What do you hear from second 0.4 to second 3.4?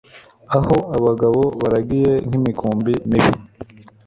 aho abagabo baragiye nk'imikumbi mibi